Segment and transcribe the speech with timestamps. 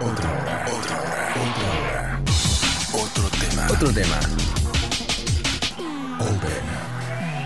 [0.00, 2.22] Otra hora, otra hora, otra hora.
[2.94, 3.66] Otro tema.
[3.68, 4.20] Otro tema.
[6.20, 6.66] Open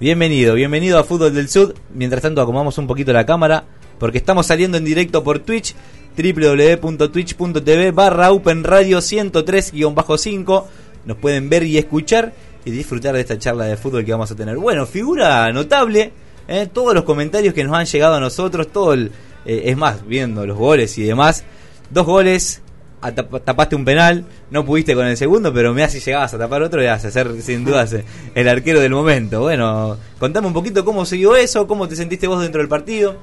[0.00, 1.74] Bienvenido, bienvenido a Fútbol del Sur.
[1.92, 3.64] Mientras tanto acomodamos un poquito la cámara
[3.98, 5.74] porque estamos saliendo en directo por Twitch
[6.16, 10.64] www.twitch.tv barra Open Radio 103-5
[11.04, 12.32] nos pueden ver y escuchar
[12.64, 14.56] y disfrutar de esta charla de fútbol que vamos a tener.
[14.56, 16.12] Bueno, figura notable,
[16.48, 16.66] ¿eh?
[16.72, 19.12] todos los comentarios que nos han llegado a nosotros, todo el,
[19.44, 21.44] eh, es más, viendo los goles y demás,
[21.90, 22.62] dos goles,
[23.00, 26.82] tapaste un penal, no pudiste con el segundo, pero me si llegabas a tapar otro,
[26.82, 27.96] ibas a ser sin dudas
[28.34, 29.40] el arquero del momento.
[29.40, 33.16] Bueno, contame un poquito cómo siguió eso, cómo te sentiste vos dentro del partido.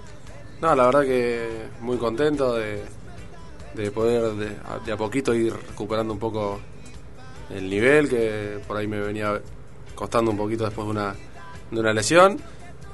[0.62, 1.48] No, la verdad que
[1.82, 2.82] muy contento de,
[3.76, 6.60] de poder de a, de a poquito ir recuperando un poco
[7.52, 9.40] el nivel que por ahí me venía
[9.94, 11.16] costando un poquito después de una,
[11.70, 12.40] de una lesión.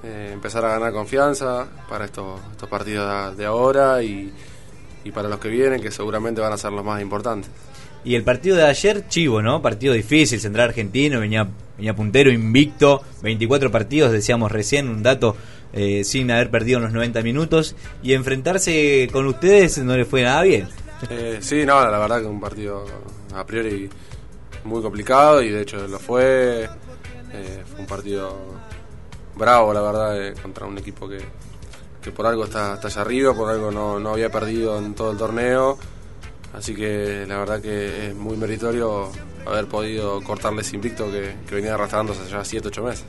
[0.03, 4.33] Eh, empezar a ganar confianza para estos, estos partidos de, de ahora y,
[5.03, 7.49] y para los que vienen, que seguramente van a ser los más importantes.
[8.05, 9.61] Y el partido de ayer, chivo, ¿no?
[9.61, 15.37] Partido difícil, Central Argentino, venía, venía puntero, invicto, 24 partidos, decíamos recién, un dato
[15.71, 17.75] eh, sin haber perdido en los 90 minutos.
[18.01, 20.67] Y enfrentarse con ustedes no le fue nada bien.
[21.09, 22.85] Eh, sí, no, la verdad que un partido
[23.33, 23.89] a priori
[24.63, 26.69] muy complicado y de hecho lo fue.
[27.35, 28.37] Eh, fue un partido
[29.35, 31.17] bravo, la verdad, eh, contra un equipo que,
[32.03, 35.11] que por algo está, está allá arriba, por algo no, no había perdido en todo
[35.11, 35.77] el torneo.
[36.53, 39.09] Así que la verdad que es muy meritorio
[39.45, 43.05] haber podido cortarle ese invicto que, venía arrastrándose ya 7, 8 meses.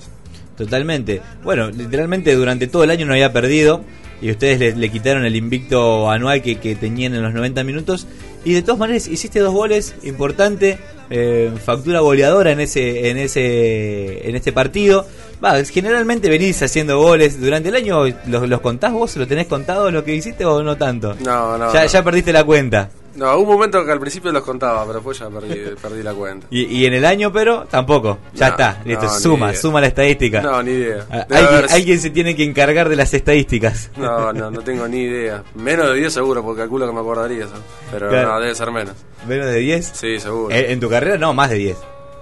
[0.57, 1.21] Totalmente.
[1.43, 3.83] Bueno, literalmente durante todo el año no había perdido
[4.23, 8.07] y ustedes le, le quitaron el invicto anual que, que tenían en los 90 minutos.
[8.45, 10.79] Y de todas maneras hiciste dos goles, importante,
[11.11, 15.07] eh, factura goleadora en ese, en ese, en este partido.
[15.43, 18.05] Va, generalmente venís haciendo goles durante el año.
[18.27, 19.17] ¿Los, los contás vos?
[19.17, 21.15] ¿Lo tenés contado lo que hiciste o no tanto?
[21.25, 21.73] No, no.
[21.73, 21.87] ya, no.
[21.89, 22.91] ya perdiste la cuenta.
[23.17, 26.13] No, hubo un momento que al principio los contaba, pero después ya perdí, perdí la
[26.15, 26.49] cuenta.
[26.51, 28.19] Y, y en el año, pero tampoco.
[28.35, 29.05] Ya No, está, listo.
[29.05, 30.41] no, suma, suma la estadística.
[30.41, 31.07] No, ni idea.
[31.11, 33.91] Ah, Alguien, alguien se tiene que encargar de las estadísticas.
[33.97, 35.45] No, no, no tengo ni idea.
[35.55, 37.55] Menos de 10 seguro, porque calculo que me acordaría eso.
[37.93, 38.33] Pero Claro.
[38.33, 38.95] no, debe ser menos.
[39.29, 39.93] ¿Menos de 10?
[39.95, 40.53] Sí, seguro.
[40.55, 41.77] Eh, en tu carrera no, más de 10.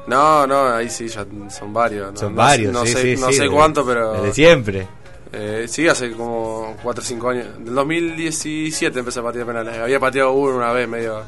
[0.07, 2.13] No, no, ahí sí, ya son varios.
[2.13, 4.13] No, Son no varios, sé- No, sí, sé, sí, no sí, sé cuánto, pero.
[4.15, 4.87] Desde siempre.
[5.33, 7.47] Eh, sí, hace como 4 o 5 años.
[7.59, 9.79] Del 2017 empecé a patear penales.
[9.79, 11.23] Había pateado uno una vez, medio.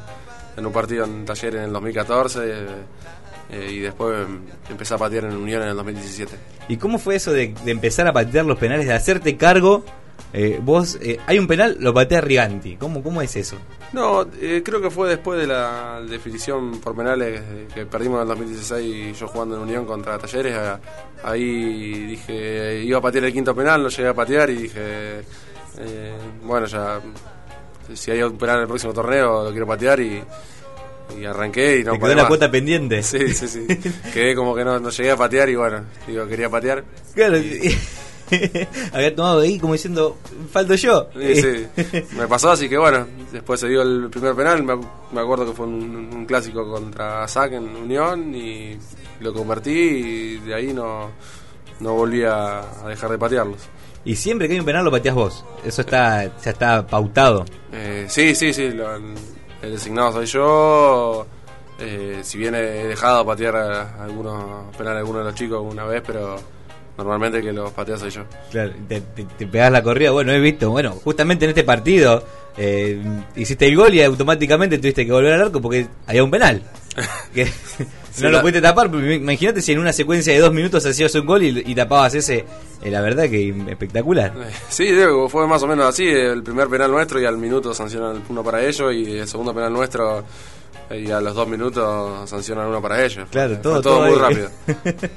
[0.57, 2.39] En un partido en taller en el 2014.
[2.43, 2.65] eh,
[3.51, 4.25] eh, y después
[4.69, 6.35] empecé a patear en Unión en el 2017.
[6.67, 9.85] ¿Y cómo fue eso de, de empezar a patear los penales, de hacerte cargo?
[10.33, 12.75] Eh, vos, eh, hay un penal, lo patea Riganti.
[12.77, 13.57] ¿Cómo, cómo es eso?
[13.93, 17.41] No, eh, creo que fue después de la definición por penales
[17.73, 20.57] que perdimos en el 2016 yo jugando en Unión contra Talleres.
[21.23, 25.19] ahí dije, iba a patear el quinto penal, lo llegué a patear y dije,
[25.77, 26.13] eh,
[26.43, 26.99] bueno, ya
[27.93, 30.23] si hay un penal en el próximo torneo lo quiero patear y,
[31.19, 33.03] y arranqué y no ¿Te quedó podía la cuota pendiente?
[33.03, 33.67] Sí, sí, sí.
[34.13, 36.83] Quedé como que no, no llegué a patear y bueno, digo, quería patear.
[37.13, 37.37] Claro.
[38.93, 40.17] Había tomado ahí como diciendo,
[40.51, 41.07] falto yo.
[41.13, 41.67] Sí, sí.
[42.17, 44.75] Me pasó, así que bueno, después se dio el primer penal, me,
[45.11, 48.77] me acuerdo que fue un, un clásico contra SAC en Unión y
[49.19, 51.11] lo convertí y de ahí no,
[51.79, 53.61] no volví a, a dejar de patearlos.
[54.03, 55.45] Y siempre que hay un penal lo pateas vos.
[55.65, 57.43] Eso está ya está pautado.
[57.71, 59.15] Eh, sí, sí, sí, lo- el,
[59.61, 61.25] designado soy yo.
[61.79, 63.55] Eh, si bien he dejado de patear
[63.99, 66.35] algunos penales a algunos de los chicos una vez, pero
[66.97, 68.23] normalmente el que los patea soy yo.
[68.51, 70.11] Claro, te, te, te pegás la corrida.
[70.11, 72.23] Bueno, he visto, bueno, justamente en este partido
[72.57, 73.01] eh,
[73.35, 76.61] hiciste el gol y automáticamente tuviste que volver al arco porque había un penal.
[77.33, 78.85] Que Sí, no lo la- pudiste tapar.
[78.95, 82.45] Imagínate si en una secuencia de dos minutos hacías un gol y, y tapabas ese.
[82.81, 84.31] eh, la verdad que espectacular.
[84.37, 86.07] Eh, Sí, Diego, fue más o menos así.
[86.07, 89.73] El primer penal nuestro y al minuto sancionan uno para ellos y el segundo penal
[89.73, 90.23] nuestro
[90.91, 93.27] y a los dos minutos sancionan uno para ellos.
[93.29, 94.17] Claro, Fue- todo, todo, muy ahí.
[94.17, 94.49] rápido.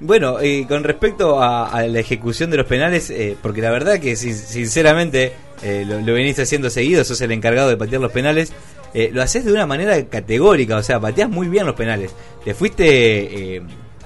[0.00, 3.98] bueno, eh, con respecto a, a la ejecución de los penales, eh, porque la verdad
[3.98, 5.32] que sin- sinceramente
[5.62, 8.52] eh, lo, lo venís haciendo seguido, sos el encargado de patear los penales,
[8.94, 12.12] eh, lo haces de una manera categórica, o sea, pateás muy bien los penales.
[12.44, 13.62] ¿Te fuiste eh,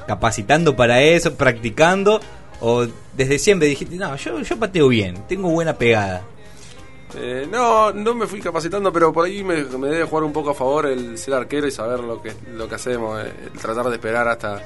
[0.07, 2.21] capacitando para eso, practicando?
[2.61, 2.87] ¿O
[3.17, 6.23] desde siempre dijiste, no, yo, yo pateo bien, tengo buena pegada?
[7.17, 10.51] Eh, no, no me fui capacitando, pero por ahí me, me debe jugar un poco
[10.51, 13.87] a favor el ser arquero y saber lo que, lo que hacemos, eh, el tratar
[13.89, 14.61] de esperar hasta,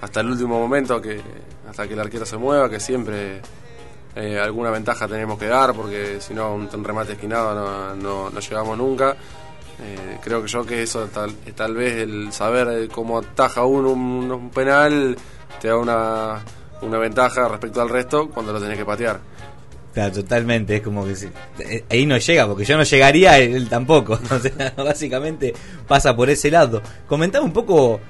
[0.00, 1.20] hasta el último momento, que
[1.68, 3.40] hasta que el arquero se mueva, que siempre
[4.16, 8.76] eh, alguna ventaja tenemos que dar, porque si no, un, remate esquinado no, no, llegamos
[8.78, 9.16] nunca.
[9.80, 14.50] Eh, creo que yo que eso, tal, tal vez el saber cómo ataja uno un,
[14.50, 15.16] penal,
[15.60, 16.40] te da una,
[16.82, 19.20] una ventaja respecto al resto cuando lo tenés que patear.
[19.94, 21.28] Claro, totalmente, es como que si-
[21.60, 24.18] eh, ahí no llega, porque yo no llegaría, él, tampoco.
[24.30, 25.54] O sea, básicamente
[25.86, 26.82] pasa por ese lado.
[27.06, 28.00] Comentame un poco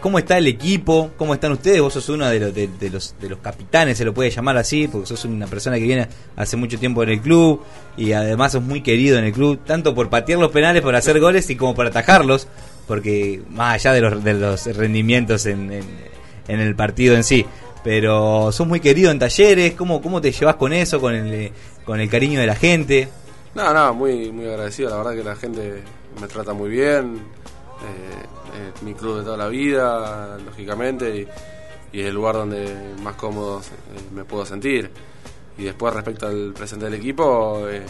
[0.00, 1.80] cómo está el equipo, cómo están ustedes.
[1.80, 4.88] Vos sos uno de los, de, los, de los capitanes, se lo puede llamar así,
[4.88, 7.62] porque sos una persona que viene hace mucho tiempo en el club
[7.96, 11.20] y además sos muy querido en el club, tanto por patear los penales, por hacer
[11.20, 12.48] goles y como por atajarlos,
[12.86, 17.46] porque más allá de los, de los rendimientos en, en, el partido en sí.
[17.82, 21.52] Pero sos muy querido en talleres, ¿cómo, cómo te llevas con eso, con el,
[21.84, 23.08] con el cariño de la gente?
[23.54, 24.90] No, no, muy, muy agradecido.
[24.90, 25.82] La verdad que la gente
[26.20, 27.16] me trata muy bien.
[27.16, 31.28] Eh, es mi club de toda la vida, lógicamente,
[31.92, 34.90] y, es el lugar donde más cómodo eh, me puedo sentir.
[35.58, 37.82] Y después, respecto al presente del equipo, eh,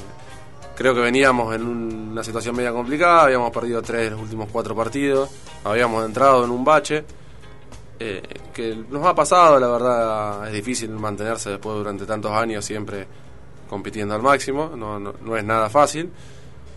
[0.75, 3.23] creo que veníamos en un- una situación media complicada.
[3.25, 5.29] Habíamos perdido tres de los últimos cuatro partidos.
[5.65, 7.05] Habíamos entrado en un bache.
[8.03, 8.23] eh,
[8.55, 13.07] que nos ha pasado, la verdad, es difícil mantenerse después durante tantos años siempre
[13.69, 16.11] compitiendo al máximo, no, no, no es nada fácil,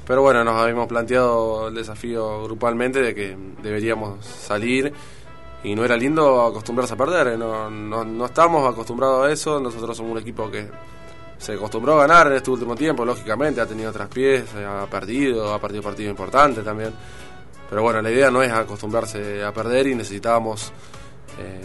[0.06, 4.94] pero bueno, nos habíamos planteado el desafío grupalmente de que deberíamos salir
[5.64, 9.60] y no era lindo acostumbrarse a perder, eh, no, no, no estamos acostumbrados a eso,
[9.60, 10.68] nosotros somos un equipo que
[11.38, 15.60] se acostumbró a ganar en este último tiempo, lógicamente, ha tenido traspiés, ha perdido, ha
[15.60, 16.94] perdido partidos importantes también,
[17.70, 20.72] pero bueno, la idea no es acostumbrarse a perder y necesitábamos
[21.40, 21.62] eh,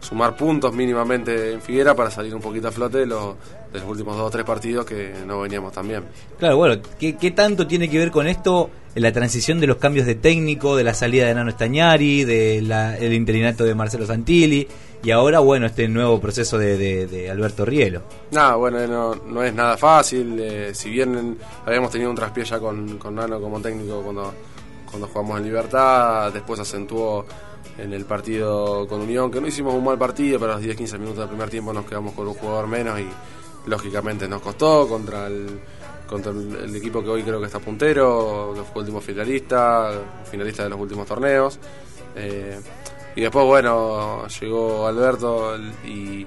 [0.00, 3.36] sumar puntos mínimamente en Figuera para salir un poquito a flote de, los
[3.76, 6.04] de los últimos dos o tres partidos que no veníamos tan bien.
[6.38, 10.06] Claro, bueno, ¿qué, qué tanto tiene que ver con esto la transición de los cambios
[10.06, 14.66] de técnico, de la salida de Nano Estañari, del interinato de Marcelo Santilli
[15.02, 18.02] y ahora, bueno, este nuevo proceso de, de- de Alberto Rielo?
[18.32, 20.38] Nada, bueno, no, no es nada fácil.
[20.40, 21.36] eh, si bien
[21.66, 24.32] habíamos tenido un traspié ya con, con Nano como técnico cuando,
[24.90, 27.26] cuando jugamos en Libertad, después acentuó
[27.78, 30.92] en el partido con Unión, que no hicimos un mal partido, pero a los 10-15
[30.98, 33.06] minutos del primer tiempo nos quedamos con un jugador menos y
[33.66, 39.00] lógicamente nos costó contra el equipo que hoy creo que está puntero, que fue último
[39.00, 39.90] finalista,
[40.30, 41.58] finalista de los últimos torneos.
[42.14, 42.58] Eh,
[43.16, 46.26] y después, bueno, llegó Alberto y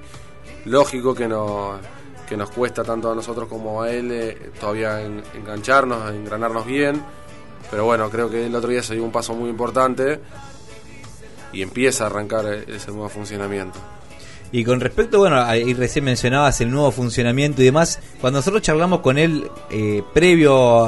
[0.65, 1.79] lógico que nos,
[2.27, 7.01] que nos cuesta tanto a nosotros como a él eh, todavía en- engancharnos, engranarnos bien.
[7.71, 10.19] Pero bueno, creo que el otro día se dio un paso muy importante
[11.53, 13.79] y empieza a arrancar ese nuevo funcionamiento.
[14.51, 19.01] Y con respecto, bueno, ahí recién mencionabas el nuevo funcionamiento y demás, cuando nosotros charlamos
[19.01, 20.85] con él eh, previo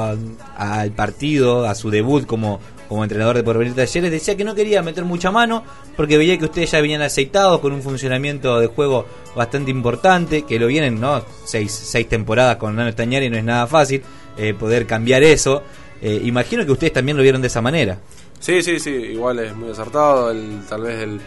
[0.56, 4.82] al partido, a su debut como, como entrenador de Porvenir Talleres, decía que no quería
[4.82, 5.62] meter mucha mano
[5.96, 9.06] porque veía que ustedes ya venían aceitados con un funcionamiento de juego
[9.36, 11.22] bastante importante, que lo vienen, ¿no?
[11.44, 14.02] Seis, seis temporadas con Nano Estañari no es nada fácil
[14.36, 15.62] eh, poder cambiar eso.
[16.00, 17.98] Eh, imagino que ustedes también lo vieron de esa manera.
[18.40, 20.32] Sí, sí, sí, igual es muy acertado.
[20.32, 21.20] El, tal vez el,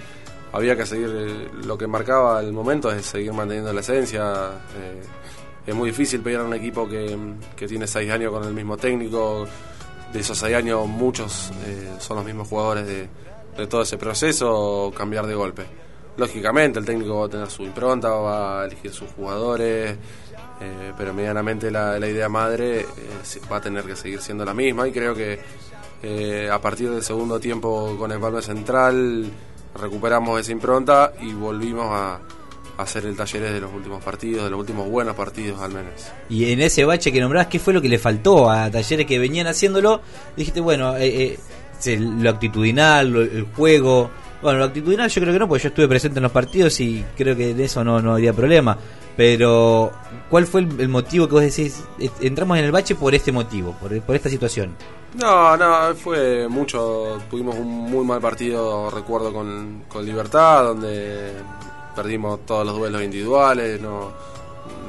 [0.56, 4.52] había que seguir eh, lo que marcaba el momento, es seguir manteniendo la esencia.
[4.78, 5.02] eh,
[5.68, 7.18] es muy difícil pedir a un equipo que,
[7.56, 9.46] que tiene seis años con el mismo técnico.
[10.14, 15.28] De esos seis años, muchos eh, son los mismos jugadores de, todo ese proceso, cambiar
[15.28, 15.66] de golpe.
[16.16, 19.98] Lógicamente, el técnico va a tener su impronta, va a elegir sus jugadores,
[20.98, 22.86] pero medianamente la, idea madre
[23.52, 25.40] va a tener que seguir siendo la misma y creo que
[26.50, 29.32] a partir del segundo tiempo con el Palme Central
[29.80, 32.20] recuperamos esa impronta y volvimos a,
[32.78, 35.94] hacer el Talleres de los últimos partidos, de los últimos buenos partidos al menos.
[36.30, 39.18] Y en ese bache que nombrabas, ¿qué fue lo que le faltó a talleres que
[39.18, 40.02] venían haciéndolo?
[40.36, 41.40] Dijiste, bueno, eh,
[41.86, 44.10] eh, lo actitudinal, lo- el juego.
[44.42, 47.04] Bueno, lo actitudinal yo creo que no, porque yo estuve presente en los partidos y
[47.18, 48.78] creo que de eso no, no habría problema.
[49.18, 49.92] Pero,
[50.30, 51.84] ¿cuál fue el, motivo que vos decís?
[52.20, 54.76] Entramos en el bache por este motivo, por, por esta situación.
[55.16, 57.22] No, no, fue mucho.
[57.30, 61.32] Tuvimos un muy mal partido, recuerdo, con, con Libertad, donde
[61.96, 63.80] perdimos todos los duelos individuales.
[63.80, 64.12] No,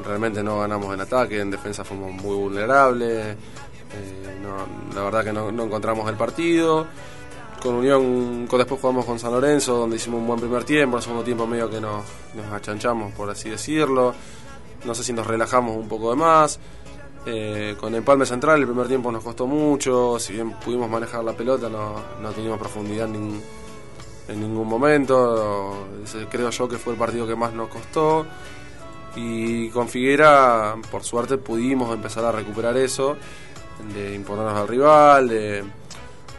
[0.05, 3.27] realmente no ganamos en ataque, en defensa fuimos muy vulnerables.
[3.27, 4.23] eh,
[4.93, 6.87] la verdad que no encontramos el partido.
[7.61, 10.97] Con Unión, con, después jugamos con San Lorenzo, donde hicimos un buen primer tiempo.
[10.97, 12.03] El segundo tiempo, medio que nos,
[12.35, 14.13] nos achanchamos, por así decirlo.
[14.85, 16.59] No sé si nos relajamos un poco de más.
[17.25, 21.33] Eh, con Empalme Central el primer tiempo nos costó mucho, si bien pudimos manejar la
[21.33, 23.41] pelota no, no tuvimos profundidad en, nin-
[24.29, 25.87] en ningún momento,
[26.31, 28.25] creo yo que fue el partido que más nos costó
[29.17, 33.17] y con Figuera por suerte pudimos empezar a recuperar eso,
[33.93, 35.65] de imponernos al rival, de,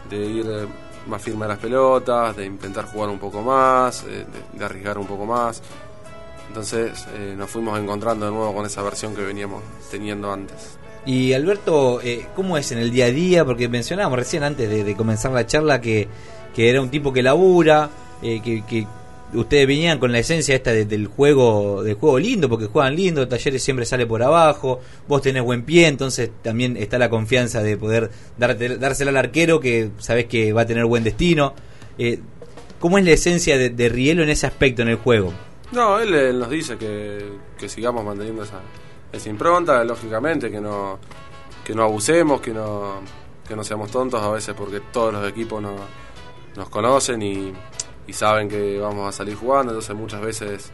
[0.09, 0.67] de ir eh,
[1.07, 5.07] más firme a las pelotas, de intentar jugar un poco más, eh, de, arriesgar un
[5.07, 5.61] poco más.
[6.47, 10.77] Entonces eh, nos fuimos encontrando de nuevo con esa versión que veníamos teniendo antes.
[11.05, 13.45] Y Alberto, eh, ¿cómo es en el día a día?
[13.45, 16.07] Porque mencionábamos recién antes de, comenzar la charla que,
[16.53, 17.89] que era un tipo que labura,
[18.21, 18.87] que
[19.33, 23.27] ustedes venían con la esencia esta de- del juego del juego lindo, porque juegan lindo,
[23.27, 27.77] Talleres siempre sale por abajo, vos tenés buen pie, entonces también está la confianza de
[27.77, 31.53] poder darte, dársela al arquero que sabés que va a tener buen destino.
[31.97, 32.19] Eh,
[32.79, 35.33] ¿Cómo es la esencia de, de Rielo en ese aspecto en el juego?
[35.71, 37.19] No, él, él nos dice que,
[37.57, 38.61] que sigamos manteniendo esa,
[39.11, 40.97] esa impronta, lógicamente, que no,
[41.63, 43.01] que no abusemos, que no,
[43.47, 45.75] que no seamos tontos a veces porque todos los equipos no-
[46.55, 47.53] nos conocen y,
[48.09, 50.71] y saben que vamos a salir jugando, entonces muchas veces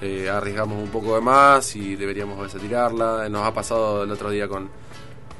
[0.00, 3.28] eh, arriesgamos un poco de más y deberíamos a veces tirarla.
[3.28, 4.68] Nos ha pasado el otro día con,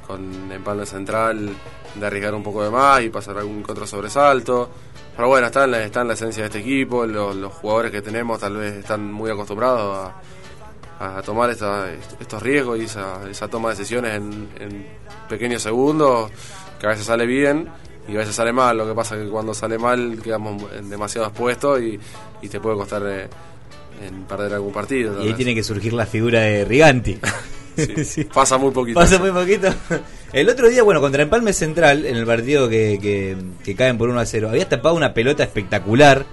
[0.07, 1.49] con Empalme Central
[1.95, 4.69] de arriesgar un poco de más y pasar algún contra sobresalto.
[5.15, 7.91] Pero bueno, está en la, está en la esencia de este equipo, los, los jugadores
[7.91, 10.09] que tenemos tal vez están muy acostumbrados
[10.99, 14.87] a, tomar esta- estos riesgos y esa, esa toma de decisiones en, en
[15.27, 16.31] pequeños segundos,
[16.79, 17.69] que a veces sale bien
[18.07, 18.77] y a veces sale mal.
[18.77, 21.99] Lo que pasa es que cuando sale mal quedamos en demasiado expuestos y,
[22.41, 23.27] y te puede costar eh,
[24.05, 25.17] en perder algún partido.
[25.19, 25.37] Y ahí vez.
[25.37, 27.17] tiene que surgir la figura de Riganti.
[27.75, 28.23] Sí, Sí.
[28.25, 28.99] Pasa muy poquito.
[28.99, 29.67] Pasa muy poquito.
[30.31, 34.09] El otro día, bueno, contra Empalme Central, en el partido que, que, que caen por
[34.09, 36.23] 1 a 0, habías tapado una pelota espectacular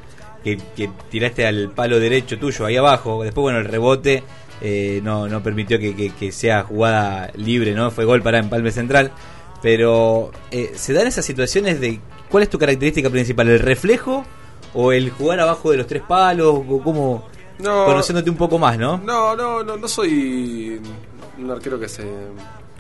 [0.45, 3.25] que, que tiraste al palo derecho tuyo ahí abajo.
[3.25, 4.23] Después, bueno, el rebote
[4.61, 7.91] eh, no, no permitió que, que- que sea jugada libre, ¿no?
[7.91, 9.11] Fue gol para Empalme Central.
[9.63, 12.01] Pero eh, se dan esas situaciones de
[12.31, 14.25] cuál es tu característica principal, el reflejo
[14.75, 17.27] o el jugar abajo de los tres palos, o cómo
[17.59, 17.85] No.
[17.85, 18.99] conociéndote un poco más, ¿no?
[18.99, 20.81] No, no, no, no soy
[21.39, 22.05] un arquero que se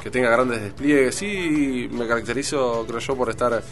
[0.03, 1.15] que tenga grandes despliegues.
[1.15, 3.63] Sí, me caracterizo, creo yo, por estar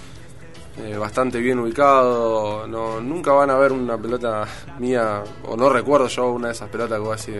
[0.84, 2.66] eh, bastante bien ubicado.
[2.66, 4.46] No, nunca van a ver una pelota
[4.78, 7.32] mía, o no recuerdo yo una de esas pelotas que vos así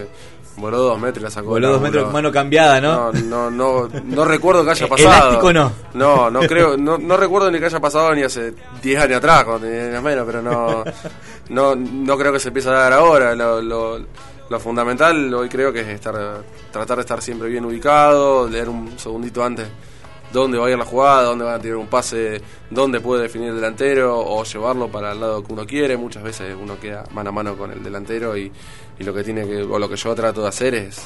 [0.59, 1.49] voló dos metros la sacó.
[1.49, 2.13] Voló dos metros ángulo.
[2.13, 3.13] mano cambiada, ¿no?
[3.13, 5.09] No, no, no, no recuerdo que haya pasado.
[5.09, 5.73] elástico no.
[5.95, 9.45] No, no creo, no, no recuerdo ni que haya pasado ni hace 10 años atrás,
[9.45, 10.85] cuando tenía años menos, pero no,
[11.51, 13.35] no, no creo que se empiece a dar ahora.
[13.35, 13.99] Lo, lo,
[14.49, 16.15] lo fundamental hoy creo que es estar,
[16.71, 19.69] tratar de estar siempre bien ubicado, leer un segundito antes
[20.33, 23.49] dónde va a ir la jugada, dónde van a tirar un pase, dónde puede definir
[23.49, 25.97] el delantero o llevarlo para el lado que uno quiere.
[25.97, 28.51] Muchas veces uno queda mano a mano con el delantero y,
[28.99, 31.01] y lo que tiene que, o lo que yo trato de hacer es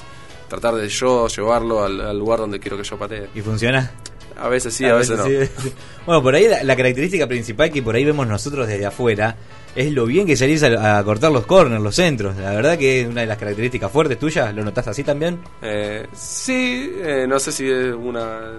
[0.48, 3.28] tratar de yo llevarlo al, al lugar donde quiero que yo patee.
[3.34, 3.90] ¿Y funciona?
[4.38, 5.24] A veces sí, a, veces, no.
[5.24, 5.38] sí.
[6.06, 9.36] Bueno, por ahí la, la característica principal que por ahí vemos nosotros desde afuera
[9.76, 12.36] es lo bien que salís a, a cortar los corners, los centros.
[12.36, 14.52] La verdad que es una de las características fuertes tuyas.
[14.54, 15.40] ¿Lo notás así también?
[15.62, 18.58] Eh, sí, eh, no sé si es una,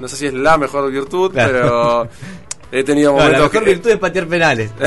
[0.00, 1.52] no sé si es la mejor virtud, Claro.
[1.52, 2.08] pero
[2.72, 4.70] he tenido No, la momentos mejor que- virtud es patear penales.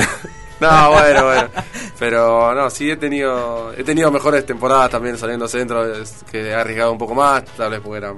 [0.59, 1.49] No, bueno, bueno.
[1.99, 5.83] Pero no, sí he tenido he tenido mejores temporadas también saliendo centro,
[6.31, 8.13] que he arriesgado un poco más, tal vez porque era,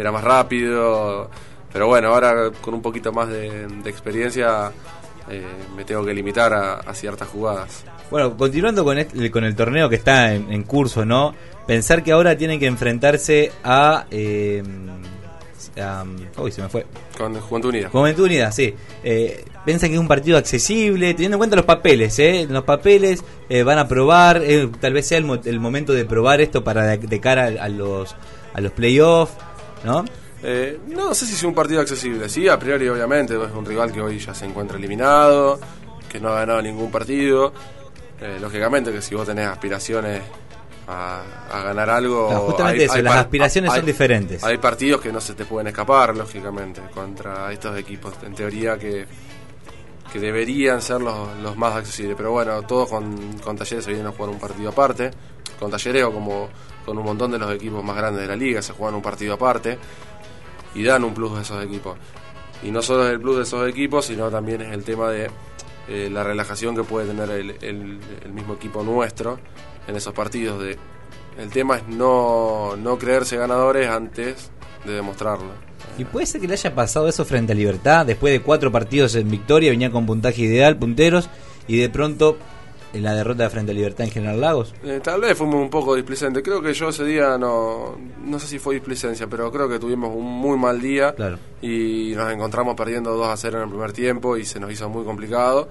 [0.00, 1.30] era más rápido.
[1.72, 4.72] Pero bueno, ahora con un poquito más de, de experiencia
[5.30, 5.44] eh,
[5.76, 7.84] me tengo que limitar a, a ciertas jugadas.
[8.10, 11.32] Bueno, continuando con, este- con el torneo que está en, en curso, ¿no?
[11.66, 14.06] Pensar que ahora tienen que enfrentarse a...
[14.10, 14.62] eh,
[16.38, 16.86] uy, se me fue.
[17.16, 17.88] Con Juventud Unida.
[17.90, 18.74] Juventud Unida, sí.
[19.04, 22.46] Eh, que es un partido accesible, teniendo en cuenta los papeles, ¿eh?
[22.50, 26.04] Los papeles eh, van a probar, eh, tal vez sea el, mo- el momento de
[26.04, 28.16] probar esto para de, de cara a, a los
[28.52, 29.32] a los playoffs,
[29.84, 30.04] ¿no?
[30.42, 32.28] Eh, no sé si es un partido accesible.
[32.28, 35.60] Sí, a priori, obviamente, es un rival que hoy ya se encuentra eliminado,
[36.08, 37.52] que no ha ganado ningún partido.
[38.20, 40.22] Eh, lógicamente, que si vos tenés aspiraciones
[40.88, 41.22] a,
[41.52, 42.28] a ganar algo.
[42.28, 44.42] Claro, justamente eso, las aspiraciones son diferentes.
[44.44, 48.14] Hay partidos que no se te pueden escapar, lógicamente, contra estos equipos.
[48.24, 49.06] En teoría, que,
[50.12, 52.16] que deberían ser los, los más accesibles.
[52.16, 55.10] Pero bueno, todos con, con Talleres se vienen a jugar un partido aparte.
[55.60, 56.48] Con Talleres o como
[56.84, 59.34] con un montón de los equipos más grandes de la liga se juegan un partido
[59.34, 59.78] aparte
[60.74, 61.96] y dan un plus a esos equipos.
[62.62, 65.30] Y no solo es el plus de esos equipos, sino también es el tema de
[65.88, 69.38] eh, la relajación que puede tener el mismo equipo nuestro
[69.86, 70.62] en esos partidos.
[70.62, 70.78] De,
[71.38, 74.50] el tema es no, no creerse ganadores antes
[74.84, 75.52] de demostrarlo.
[75.98, 79.14] Y puede ser que le haya pasado eso frente a Libertad, después de cuatro partidos
[79.14, 81.28] en victoria, venía con puntaje ideal, punteros,
[81.66, 82.36] y de pronto
[82.92, 84.74] en la derrota de frente a Libertad en General Lagos.
[84.82, 86.42] Eh, tal vez fuimos un poco displicentes.
[86.42, 90.14] Creo que yo ese día no, no sé si fue displicencia, pero creo que tuvimos
[90.14, 91.38] un muy mal día Claro.
[91.62, 94.88] y nos encontramos perdiendo 2 a 0 en el primer tiempo y se nos hizo
[94.88, 95.68] muy complicado.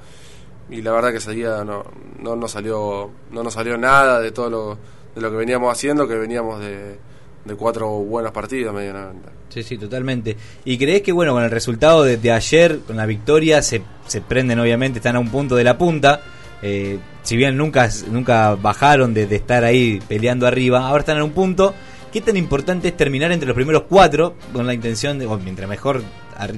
[0.69, 1.83] Y la verdad que ese día no,
[2.19, 4.77] no nos salió no nos salió nada de todo lo,
[5.15, 6.97] de lo que veníamos haciendo, que veníamos de,
[7.43, 9.29] de cuatro buenos partidos medianamente.
[9.49, 10.37] Sí, sí, totalmente.
[10.63, 14.21] ¿Y crees que, bueno, con el resultado de, de ayer, con la victoria, se, se
[14.21, 16.21] prenden obviamente, están a un punto de la punta,
[16.61, 21.31] eh, si bien nunca, nunca bajaron de, estar ahí peleando arriba, ahora están en un
[21.31, 21.73] punto.
[22.11, 26.01] ¿Qué tan importante es terminar entre los primeros cuatro con la intención de, mientras mejor,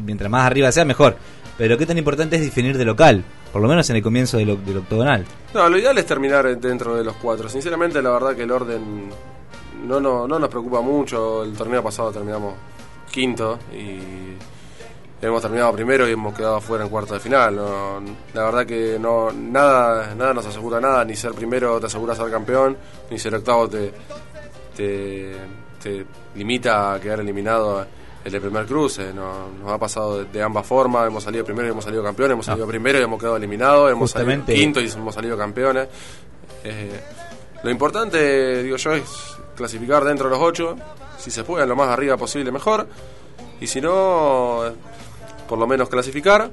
[0.05, 1.17] mientras más arriba sea, mejor?
[1.57, 4.63] Pero qué tan importante es definir de local, por lo menos en el comienzo del,
[4.65, 5.25] del octogonal.
[5.53, 7.49] No, lo ideal es terminar dentro de los cuatro.
[7.49, 9.09] Sinceramente, la verdad que el orden
[9.85, 11.43] no, no, no nos preocupa mucho.
[11.43, 12.55] El torneo pasado terminamos
[13.11, 14.37] quinto y
[15.21, 17.55] hemos terminado primero y hemos quedado fuera en cuarto de final.
[17.55, 18.01] No,
[18.33, 22.29] la verdad que no nada nada nos asegura nada, ni ser primero te asegura ser
[22.31, 22.77] campeón,
[23.09, 23.93] ni ser octavo te,
[24.75, 25.31] te,
[25.81, 27.85] te limita a quedar eliminado
[28.23, 29.13] el de primer cruce.
[29.13, 32.33] No, nos ha pasado de, de ambas formas, hemos salido primero y hemos salido campeones,
[32.33, 35.87] hemos salido primero y hemos quedado eliminados, hemos Justamente- salido quinto y hemos salido campeones.
[36.63, 36.99] Eh,
[37.63, 40.75] lo importante, digo yo, es clasificar dentro de los ocho.
[41.19, 42.87] Si se puede, lo más arriba posible, mejor.
[43.59, 44.63] Y si no,
[45.51, 46.49] por lo menos clasificar.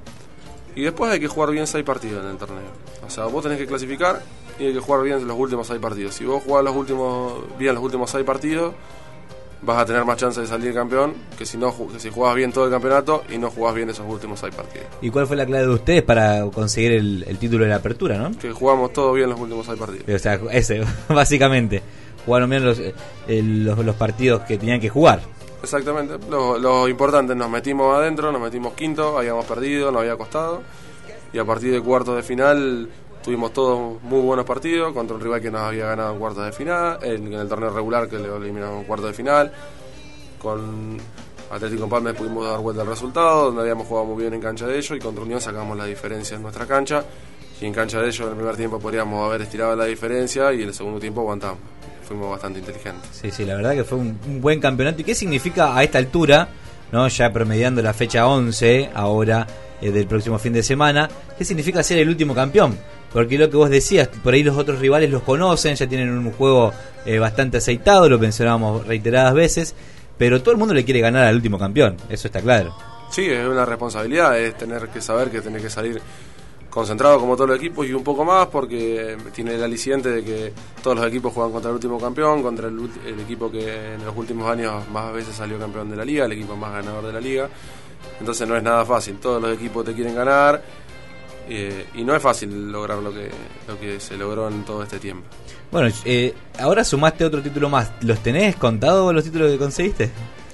[0.75, 2.67] Y después hay que jugar bien seis partidos en el torneo.
[3.07, 4.21] O sea, vos tenés que clasificar
[4.59, 6.17] y hay que jugar bien los últimos seis partidos.
[6.17, 8.75] Si vos jugás los últimos, bien los últimos seis partidos,
[9.63, 12.51] vas a tener más chance de salir campeón que si no que si jugás bien
[12.51, 14.89] todo el campeonato y no jugás bien esos últimos seis partidos.
[15.01, 18.19] ¿Y cuál fue la clave de ustedes para conseguir el, el título de la apertura,
[18.19, 18.37] no?
[18.37, 20.09] Que jugamos todo bien los últimos seis partidos.
[20.09, 21.83] O sea, ese, básicamente.
[22.27, 22.95] Jugaron bien los, eh,
[23.29, 25.21] los, los partidos que tenían que jugar.
[25.63, 26.19] Exactamente.
[26.31, 30.63] Lo, lo importante, nos metimos adentro, nos metimos quinto, habíamos perdido, nos había costado.
[31.33, 32.89] Y a partir de cuartos de final
[33.23, 36.53] tuvimos todos muy buenos partidos contra un rival que nos había ganado en cuartos de
[36.53, 39.53] final, en, el torneo regular que le eliminamos en cuartos de final.
[40.41, 40.97] Con
[41.51, 44.79] Atlético Empalme pudimos dar vuelta al resultado, donde habíamos jugado muy bien en cancha de
[44.79, 47.05] ellos y contra Unión sacamos la diferencia en nuestra cancha.
[47.61, 50.63] Y en cancha de ellos en el primer tiempo podríamos haber estirado la diferencia y
[50.63, 51.59] en el segundo tiempo aguantamos.
[52.09, 53.11] Fuimos bastante inteligentes.
[53.13, 55.03] Sí, sí, la verdad que fue un, un buen campeonato.
[55.03, 56.49] ¿Y qué significa a esta altura,
[56.91, 59.47] no ya promediando la fecha 11 ahora
[59.83, 62.79] eh, del próximo fin de semana, qué significa ser el último campeón?
[63.13, 66.33] Porque lo que vos decías, por ahí los otros rivales los conocen, ya tienen un
[66.33, 66.73] juego
[67.05, 69.75] eh, bastante aceitado, lo mencionábamos reiteradas veces,
[70.17, 72.75] pero todo el mundo le quiere ganar al último campeón, eso está claro.
[73.11, 76.03] Sí, es una responsabilidad, es tener que saber que tenés que salir
[76.79, 80.53] concentrado como todos los equipos y un poco más porque tiene el aliciente de que
[80.81, 84.17] todos los equipos juegan contra el último campeón, contra el, el equipo que en los
[84.17, 87.21] últimos años más veces salió campeón de la liga, el equipo más ganador de la
[87.21, 87.49] liga.
[88.21, 90.63] Entonces no es nada fácil, todos los equipos te quieren ganar
[91.49, 93.29] eh, y no es fácil lograr lo que,
[93.67, 95.27] lo que se logró en todo este tiempo.
[95.73, 100.11] Bueno, eh, ahora sumaste otro título más, ¿los tenés contados los títulos que conseguiste?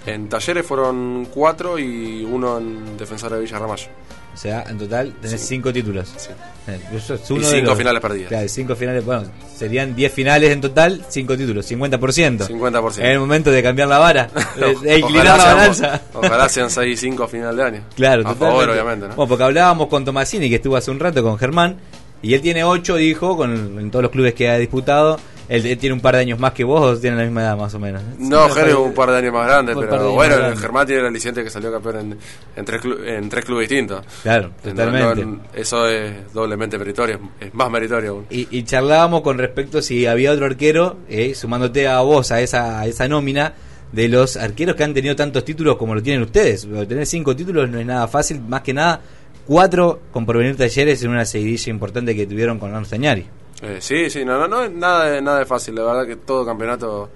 [0.06, 3.86] En talleres fueron cuatro y uno en Defensor de Villa Ramallo.
[4.32, 5.46] O sea, en total tenés Sí.
[5.46, 6.12] cinco títulos.
[6.16, 6.30] Sí.
[6.66, 8.28] Eh, eso es Y uno cinco los- finales perdidas.
[8.28, 9.22] Claro, cinco finales, bueno,
[9.56, 12.44] serían 10 finales en total, cinco títulos, 50%.
[12.48, 13.04] 50%.
[13.04, 14.28] Es el momento de cambiar la vara,
[14.82, 16.02] de, inclinar la balanza.
[16.14, 17.80] Ojalá sean 6 y 5 a final de año.
[17.94, 18.44] Claro, a totalmente.
[18.44, 19.08] favor, obviamente.
[19.08, 19.14] ¿no?
[19.14, 21.76] Bueno, porque hablábamos con Tomasini, que estuvo hace un rato con Germán,
[22.20, 25.20] y él tiene 8, dijo, con, en todos los clubes que ha disputado.
[25.48, 27.56] Él, él tiene un par de años más que vos, o tienen la misma edad
[27.56, 28.02] más o menos.
[28.18, 30.36] No, Jerez es un par de años más grande, Un par de pero años bueno,
[30.36, 30.56] grande.
[30.56, 32.18] Germán tiene el aliciente que salió campeón en,
[32.56, 34.04] en, tres, clu- en tres clubes distintos.
[34.22, 35.24] Claro, totalmente.
[35.26, 38.26] no, eso es doblemente meritorio, es más meritorio aún.
[38.30, 42.80] Y, y charlábamos con respecto si había otro arquero, eh, sumándote a vos a esa,
[42.80, 43.52] a esa nómina,
[43.92, 46.66] de los arqueros que han tenido tantos títulos como lo tienen ustedes.
[46.88, 49.00] Tener cinco títulos no es nada fácil, más que nada
[49.46, 53.26] cuatro con Porvenir Talleres en una seguidilla importante que tuvieron con Sañari.
[53.64, 55.74] Eh, sí, sí, no, no, no es nada, de- nada de fácil.
[55.74, 57.08] La verdad que todo campeonato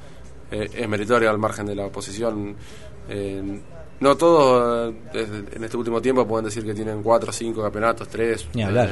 [0.51, 2.57] eh, es meritorio al margen de la posición.
[3.09, 3.61] Eh,
[4.01, 8.47] no todos eh, en este último tiempo pueden decir que tienen cuatro, cinco campeonatos, tres.
[8.55, 8.89] Ni hablar.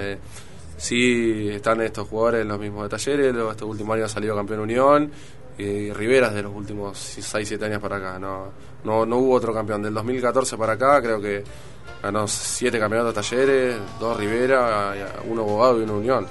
[0.76, 3.32] Sí, están estos jugadores en los mismos de talleres.
[3.34, 5.10] Luego este último año ha salido campeón Unión.
[5.58, 8.18] Y Riveras de los últimos 6, 7 años para acá.
[8.18, 8.48] No,
[8.84, 9.82] no, no hubo otro campeón.
[9.82, 11.42] Del 2014 para acá creo que
[12.02, 14.92] ganó siete campeonatos de talleres, dos Rivera,
[15.26, 16.26] uno Bogado y uno Unión.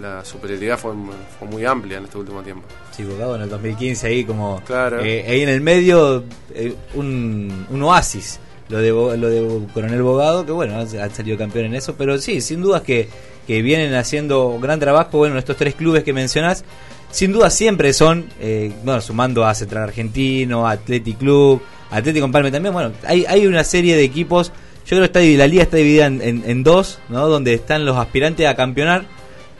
[0.00, 2.66] La superioridad fue, mu- fue muy amplia en este último tiempo.
[2.96, 4.60] Sí, Bogado en el 2015 ahí como...
[4.66, 5.00] Claro.
[5.00, 8.40] eh, ahí en el medio eh, un, un oasis.
[8.68, 11.94] Lo de, lo de Coronel Bogado, que bueno, ha salido campeón en eso.
[11.96, 13.08] Pero sí, sin dudas que,
[13.46, 15.18] que vienen haciendo gran trabajo.
[15.18, 16.64] Bueno, estos tres clubes que mencionás,
[17.10, 22.72] sin duda siempre son, eh, bueno, sumando a Central Argentino, Athletic Club, Atlético Empalme también.
[22.72, 24.48] Bueno, hay, hay una serie de equipos.
[24.86, 27.26] Yo creo que está, la liga está dividida en, en- en dos, ¿no?
[27.28, 29.04] Donde están los aspirantes a campeonar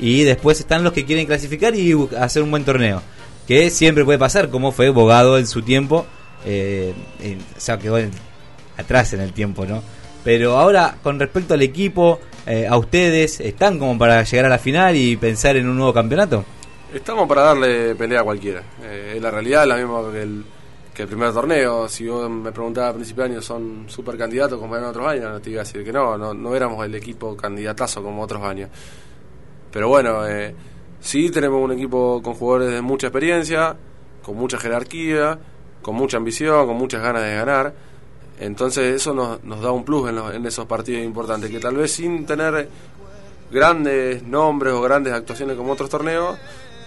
[0.00, 3.02] y después están los que quieren clasificar y hacer un buen torneo.
[3.46, 6.06] Que siempre puede pasar, como fue Bogado en su tiempo.
[6.46, 6.94] Eh,
[7.56, 8.10] o sea, quedó en-
[8.78, 9.82] atrás en el tiempo, ¿no?
[10.24, 14.58] Pero ahora, con respecto al equipo, eh, a ustedes, ¿están como para llegar a la
[14.58, 16.44] final y pensar en un nuevo campeonato?
[16.94, 18.62] Estamos para darle pelea a cualquiera.
[18.82, 20.44] Eh, la realidad es la misma que el,
[20.94, 21.88] que el primer torneo.
[21.88, 25.30] Si vos me preguntabas a principio de año, ¿son super candidatos como eran otros años?
[25.30, 28.42] No te iba a decir que no, no, no éramos el equipo candidatazo como otros
[28.42, 28.70] años.
[29.72, 30.54] Pero bueno, eh,
[31.00, 33.76] sí tenemos un equipo con jugadores de mucha experiencia,
[34.22, 35.38] con mucha jerarquía,
[35.83, 37.74] con mucha ambición, con muchas ganas de ganar.
[38.38, 41.76] Entonces eso nos, nos da un plus en, los- en esos partidos importantes, que tal
[41.76, 42.68] vez sin tener
[43.50, 46.37] grandes nombres o grandes actuaciones como otros torneos,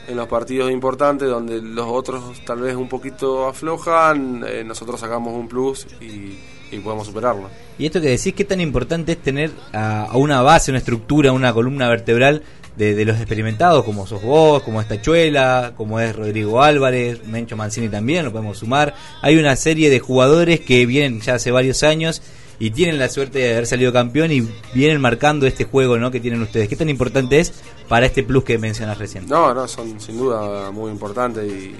[0.07, 5.33] en los partidos importantes donde los otros tal vez un poquito aflojan, eh, nosotros sacamos
[5.33, 6.37] un plus y,
[6.83, 7.49] podemos superarlo.
[7.77, 11.53] Y esto que decís, ¿qué tan importante es tener a una base, una estructura, una
[11.53, 12.41] columna vertebral
[12.75, 17.55] de, de los experimentados, como sos vos, como es Tachuela, como es Rodrigo Álvarez, Mencho
[17.55, 18.95] Mancini también, lo podemos sumar?
[19.21, 22.21] Hay una serie de jugadores que vienen ya hace varios años
[22.59, 26.11] y tienen la suerte de haber salido campeón y vienen marcando este juego ¿no?
[26.11, 26.69] que tienen ustedes.
[26.69, 27.53] ¿Qué tan importante es
[27.87, 29.27] para este plus que mencionas recién?
[29.27, 31.75] No, no, son sin duda muy importantes y,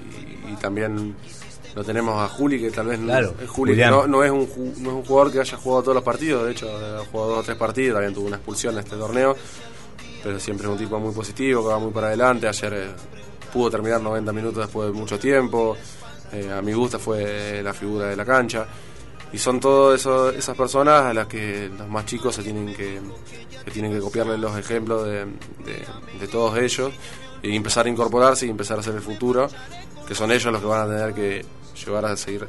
[0.60, 1.14] también
[1.74, 4.48] lo tenemos a Juli, que tal vez no- Claro, es Juli no, no es un,
[4.78, 7.38] no es un jugador que haya jugado todos los partidos, de hecho ha jugado dos
[7.40, 9.36] o tres partidos, también tuvo una expulsión en este torneo,
[10.24, 12.88] pero siempre es un tipo muy positivo, que va muy para adelante, ayer eh,
[13.52, 15.76] pudo terminar 90 minutos después de mucho tiempo,
[16.32, 18.66] eh, a mi gusto fue la figura de la cancha.
[19.32, 20.00] Y son todas
[20.36, 23.00] esas personas a las que los más chicos se tienen que,
[23.64, 25.84] que tienen que copiarle los ejemplos de, de-
[26.20, 26.92] de todos ellos
[27.42, 29.48] y empezar a incorporarse y empezar a hacer el futuro,
[30.06, 31.44] que son ellos los que van a tener que
[31.84, 32.46] llevar a seguir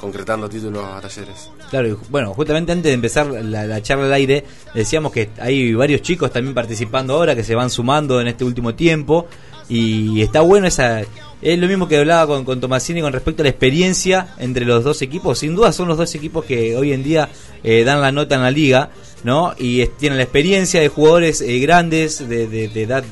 [0.00, 1.50] concretando títulos a talleres.
[1.70, 5.74] Claro, y bueno, justamente antes de empezar la, la charla al aire, decíamos que hay
[5.74, 9.26] varios chicos también participando ahora que se van sumando en este último tiempo
[9.68, 11.02] y está bueno esa...
[11.42, 14.84] Es lo mismo que hablaba con, con Tomasini con respecto a la experiencia entre los
[14.84, 15.38] dos equipos.
[15.38, 17.30] Sin duda son los dos equipos que hoy en día
[17.64, 18.90] eh, dan la nota en la liga,
[19.24, 19.54] ¿no?
[19.56, 23.04] Y tienen la experiencia de jugadores eh, grandes, de, de- de edad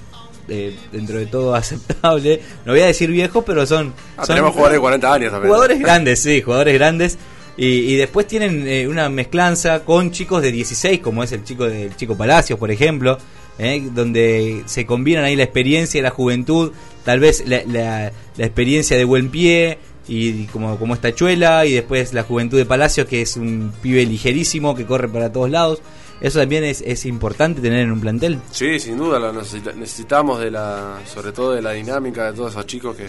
[0.49, 2.41] eh, dentro de todo aceptable.
[2.65, 3.93] No voy a decir viejos, pero son...
[4.17, 5.49] Ah, son tenemos jugadores de 40 años también.
[5.49, 7.19] Jugadores grandes, sí, jugadores grandes.
[7.57, 11.65] Y, y después tienen eh, una mezclanza con chicos de 16, como es el chico
[11.69, 13.19] del Chico Palacios, por ejemplo,
[13.59, 16.71] eh, donde se combinan ahí la experiencia y la juventud,
[17.05, 21.73] tal vez la, la- la experiencia de buen pie y como, como esta chuela, y
[21.73, 25.83] después la juventud de Palacios, que es un pibe ligerísimo que corre para todos lados.
[26.21, 28.41] Eso también es, es importante tener en un plantel.
[28.51, 32.53] Sí, sin duda, lo necesita- necesitamos de la, sobre todo de la dinámica de todos
[32.53, 33.09] esos chicos que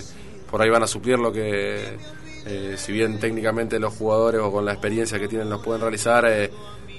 [0.49, 1.97] por ahí van a suplir lo que,
[2.45, 6.25] eh, si bien técnicamente los jugadores o con la experiencia que tienen los pueden realizar,
[6.27, 6.51] eh,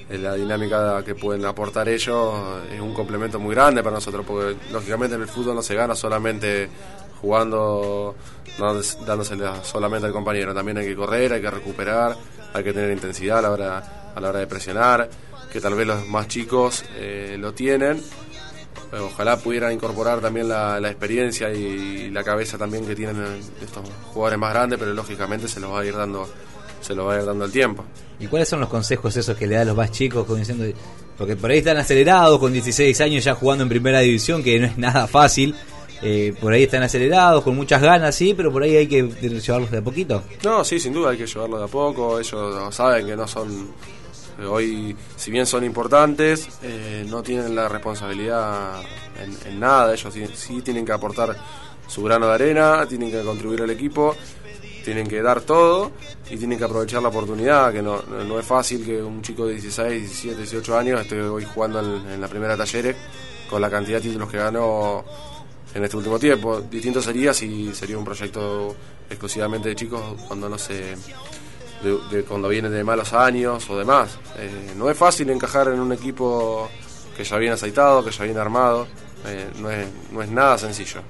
[0.08, 2.34] eh, la dinámica que pueden aportar ellos
[2.72, 5.94] es un complemento muy grande para nosotros, porque lógicamente en el fútbol no se gana
[5.94, 6.68] solamente
[7.20, 8.16] jugando,
[8.58, 8.82] no
[9.62, 12.16] solamente al compañero, también hay que correr, hay que recuperar,
[12.52, 15.08] hay que tener intensidad a la hora, a la hora de presionar,
[15.52, 18.02] que tal vez los más chicos eh, lo tienen,
[18.92, 23.84] Ojalá pudieran incorporar también la, la experiencia y la cabeza también que tienen eh, estos
[24.12, 26.28] jugadores más grandes, pero lógicamente se los va a ir dando,
[26.80, 27.84] se los va a ir dando el tiempo.
[28.18, 30.26] ¿Y cuáles son los consejos esos que le da a los más chicos?
[30.36, 30.64] diciendo-
[31.16, 34.66] porque por ahí están acelerados, con 16 años ya jugando en primera división, que no
[34.66, 35.54] es nada fácil.
[36.02, 39.70] Eh, por ahí están acelerados, con muchas ganas, sí, pero por ahí hay que llevarlos
[39.70, 40.24] de a poquito.
[40.42, 42.18] No, sí, sin duda hay que llevarlo de a poco.
[42.18, 43.68] Ellos saben que no son.
[44.48, 48.80] Hoy, si bien son importantes, eh, no tienen la responsabilidad
[49.18, 49.92] en, en nada.
[49.92, 51.36] Ellos sí, tienen que aportar
[51.86, 54.14] su grano de arena, tienen que contribuir al equipo,
[54.84, 55.92] tienen que dar todo
[56.30, 57.72] y tienen que aprovechar la oportunidad.
[57.72, 61.80] Que no es fácil que un chico de 16, 17, 18 años esté hoy jugando
[61.80, 62.96] en, en la primera talleres
[63.48, 65.04] con la cantidad de títulos que ganó
[65.74, 66.60] en este último tiempo.
[66.60, 68.74] Distinto sería si sería un proyecto
[69.08, 70.94] exclusivamente de chicos cuando no se
[71.82, 74.18] de, de cuando vienen de malos años o demás.
[74.36, 76.68] Eh, no es fácil encajar en un equipo
[77.16, 78.86] que ya viene aceitado, que ya viene armado.
[79.26, 81.02] Eh, no, es, no es nada sencillo.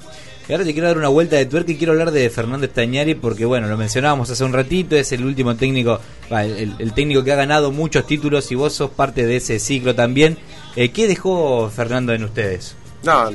[0.49, 3.15] Y ahora te quiero dar una vuelta de tuerca y quiero hablar de Fernando Estañari
[3.15, 7.37] porque, bueno, lo mencionábamos hace un ratito, es el último técnico, el técnico que ha
[7.37, 10.39] ganado muchos títulos y vos sos parte de ese ciclo también.
[10.75, 12.75] Eh, ¿Qué dejó Fernando en ustedes?
[13.05, 13.31] No,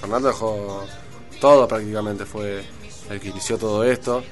[0.00, 0.86] Fernando dejó
[1.40, 2.62] todo prácticamente, fue
[3.10, 4.22] el que inició todo esto.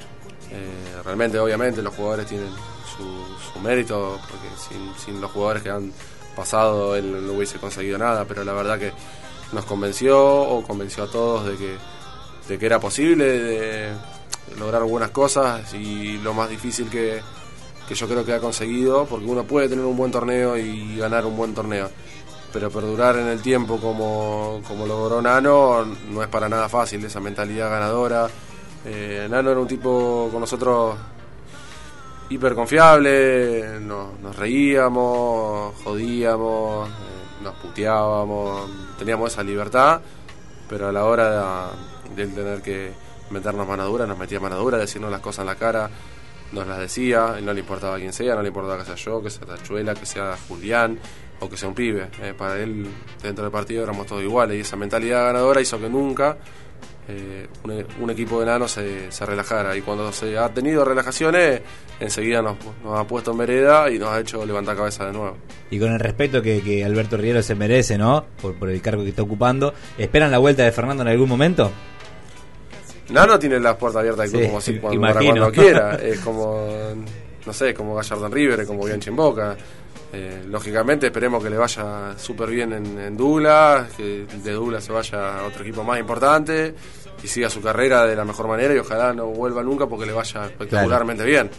[0.50, 2.48] Eh, realmente, obviamente, los jugadores tienen
[2.96, 5.92] su, mérito, porque sin, sin los jugadores que han
[6.36, 8.92] pasado él no hubiese conseguido nada, pero la verdad que
[9.52, 11.76] nos convenció o convenció a todos de que,
[12.48, 13.92] de que era posible de
[14.58, 17.20] lograr buenas cosas y lo más difícil que,
[17.88, 21.24] que yo creo que ha conseguido, porque uno puede tener un buen torneo y ganar
[21.26, 21.90] un buen torneo,
[22.52, 27.20] pero perdurar en el tiempo como, como logró Nano no es para nada fácil, esa
[27.20, 28.28] mentalidad ganadora.
[28.86, 30.96] Eh, era un tipo con nosotros
[32.28, 40.00] hiper confiable, nos, reíamos, jodíamos, eh, nos puteábamos, teníamos esa libertad,
[40.68, 41.70] pero a la hora
[42.14, 42.92] de, él tener que
[43.30, 45.90] meternos mano dura, nos metía mano dura, decirnos las cosas en la cara,
[46.52, 49.30] nos las decía, no le importaba quién sea, no le importaba que sea yo, que
[49.30, 50.96] sea Tachuela, que sea Julián
[51.40, 52.08] o que sea un pibe.
[52.22, 52.88] Eh, para él,
[53.20, 56.36] dentro del partido éramos todos iguales y esa mentalidad ganadora hizo que nunca
[57.08, 59.76] eh, un, un equipo de enanos se, se relajara.
[59.76, 61.60] Y cuando se ha tenido relajaciones,
[62.00, 65.36] enseguida nos, nos ha puesto en vereda y nos ha hecho levantar cabeza de nuevo.
[65.70, 68.24] Y con el respeto que, que Alberto Riero se merece, ¿no?
[68.40, 69.72] Por, por el cargo que está ocupando.
[69.98, 71.70] ¿Esperan la vuelta de Fernando en algún momento?
[73.10, 75.94] Nano tiene las puertas abiertas Sí, como si cuando, para cuando quiera.
[76.02, 76.68] Es como,
[77.44, 79.56] no sé, como Gallardo en River, como Bianchi en Boca.
[80.18, 84.90] Eh, lógicamente esperemos que le vaya súper bien en, en Dula, que de Dula se
[84.92, 86.74] vaya a otro equipo más importante
[87.22, 90.12] y siga su carrera de la mejor manera y ojalá no vuelva nunca porque le
[90.12, 91.50] vaya espectacularmente bien.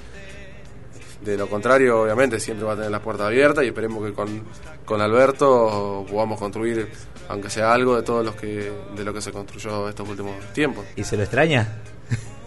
[1.22, 4.44] De lo contrario, obviamente, siempre va a tener las puertas abiertas y esperemos que con,
[4.86, 6.90] con Alberto podamos construir,
[7.30, 10.86] aunque sea algo, de todo los que, de lo que se construyó estos últimos tiempos.
[10.96, 11.80] ¿Y se lo extraña?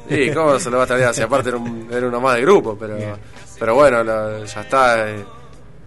[0.08, 1.14] Sí, ¿cómo se lo va a traer?
[1.14, 2.96] Si aparte era, un- era uno más de grupo, pero,
[3.58, 5.08] pero bueno, la- ya está.
[5.10, 5.24] eh,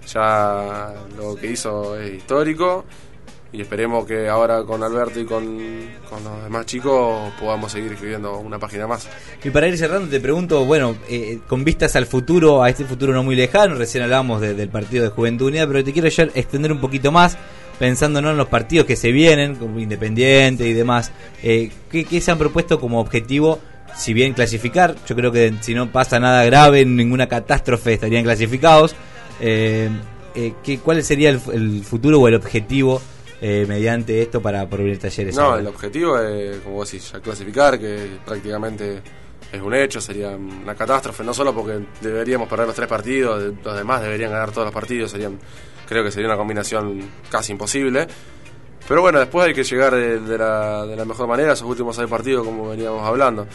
[0.07, 2.85] ya lo que hizo es histórico.
[3.51, 5.45] Y esperemos que ahora con Alberto y con,
[6.09, 9.07] con los demás chicos podamos seguir escribiendo una página más.
[9.43, 13.13] Y para ir cerrando, te pregunto, bueno, eh, con vistas al futuro, a este futuro
[13.13, 16.23] no muy lejano, recién hablábamos de- del partido de Juventud Unida, pero te quiero ya
[16.33, 17.37] extender un poquito más,
[17.77, 18.31] pensando ¿no?
[18.31, 21.11] en los partidos que se vienen, como Independiente y demás.
[21.43, 23.59] Eh, ¿qué, qué se han propuesto como objetivo?
[23.95, 28.95] Si bien clasificar, yo creo que si no pasa nada grave, ninguna catástrofe, estarían clasificados.
[29.45, 29.89] Eh,
[30.35, 33.01] eh, ¿qué- ¿Cuál sería el, el futuro o el objetivo
[33.41, 35.35] eh, mediante esto para Porvenir Talleres?
[35.35, 35.59] No, ahora?
[35.61, 39.01] el objetivo es, como vos decís, ya clasificar, que prácticamente
[39.51, 43.75] es un hecho, sería una catástrofe, no solo porque deberíamos perder los tres partidos, los
[43.75, 45.37] demás deberían ganar todos los partidos, serían,
[45.89, 48.07] creo que sería una combinación casi imposible.
[48.87, 51.95] Pero bueno, después hay que llegar de, de la, de la mejor manera, esos últimos
[51.97, 53.45] seis partidos, como veníamos hablando,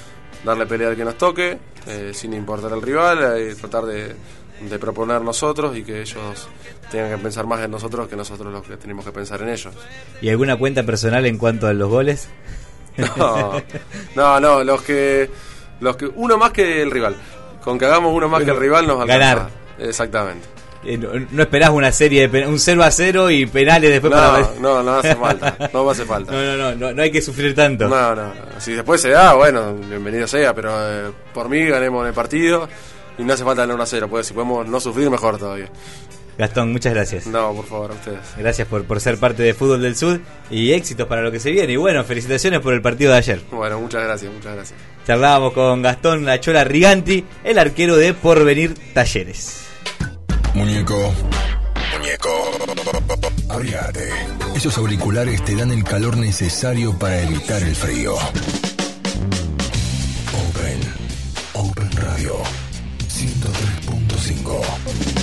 [0.44, 4.14] darle pelea al que nos toque, eh, sin importar el rival, eh, tratar de,
[4.60, 6.48] de proponer nosotros y que ellos
[6.90, 9.74] tengan que pensar más en nosotros que nosotros los que tenemos que pensar en ellos.
[10.20, 12.28] ¿Y alguna cuenta personal en cuanto a los goles?
[13.16, 13.62] No,
[14.16, 15.30] no, no, los que,
[15.78, 17.14] los que uno más que el rival.
[17.62, 19.34] Con que hagamos uno más que el rival nos alcanza.
[19.34, 19.50] Ganar.
[19.78, 20.48] Exactamente.
[20.84, 24.18] Eh, no, no esperás una serie de un 0 a 0 y penales después No,
[24.18, 25.56] para no, no hace falta.
[25.72, 26.32] No hace falta.
[26.32, 27.88] no, no, no, no, no hay que sufrir tanto.
[27.88, 28.60] No, no, no.
[28.60, 32.68] Si después se da, bueno, bienvenido sea, pero eh, por mí ganemos el partido
[33.18, 35.70] y no hace falta ganar 1 a 0, pues si podemos no sufrir, mejor todavía.
[36.38, 37.26] Gastón, muchas gracias.
[37.26, 38.20] No, por favor, a ustedes.
[38.36, 41.50] Gracias por, por ser parte de Fútbol del Sur y éxitos para lo que se
[41.50, 41.72] viene.
[41.72, 43.40] Y bueno, felicitaciones por el partido de ayer.
[43.50, 44.78] Bueno, muchas gracias, muchas gracias.
[45.04, 49.64] Charlábamos con Gastón Lachola Riganti, el arquero de Porvenir Talleres.
[50.54, 51.12] Muñeco,
[51.98, 52.50] muñeco,
[53.48, 54.08] abriate.
[54.54, 58.14] Esos auriculares te dan el calor necesario para evitar el frío.
[60.34, 60.80] Open,
[61.54, 62.36] Open Radio.
[64.48, 65.17] Chicago.